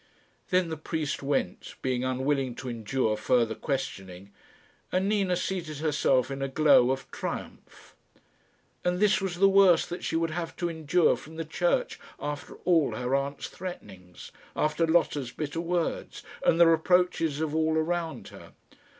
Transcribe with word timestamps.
Then 0.49 0.69
the 0.69 0.77
priest 0.77 1.21
went, 1.21 1.75
being 1.83 2.03
unwilling 2.03 2.55
to 2.55 2.69
endure 2.69 3.15
further 3.15 3.53
questioning, 3.53 4.31
and 4.91 5.07
Nina 5.07 5.35
seated 5.35 5.77
herself 5.77 6.31
in 6.31 6.41
a 6.41 6.47
glow 6.47 6.89
of 6.89 7.05
triumph. 7.11 7.95
And 8.83 8.97
this 8.99 9.21
was 9.21 9.35
the 9.35 9.47
worst 9.47 9.89
that 9.91 10.03
she 10.03 10.15
would 10.15 10.31
have 10.31 10.55
to 10.55 10.69
endure 10.71 11.15
from 11.15 11.35
the 11.35 11.45
Church 11.45 11.99
after 12.19 12.55
all 12.65 12.95
her 12.95 13.13
aunt's 13.13 13.45
threatenings 13.47 14.31
after 14.55 14.87
Lotta's 14.87 15.31
bitter 15.31 15.61
words, 15.61 16.23
and 16.43 16.59
the 16.59 16.65
reproaches 16.65 17.39
of 17.39 17.53
all 17.53 17.77
around 17.77 18.29
her! 18.29 18.53